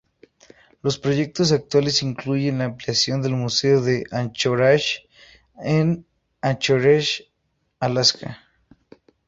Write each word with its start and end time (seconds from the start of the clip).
Los 0.81 0.97
proyectos 0.97 1.51
actuales 1.51 2.01
incluyen 2.01 2.57
la 2.57 2.65
ampliación 2.65 3.21
del 3.21 3.35
Museo 3.35 3.81
de 3.81 4.03
Anchorage 4.09 5.07
en 5.59 6.07
Anchorage, 6.41 7.31
Alaska. 7.79 8.39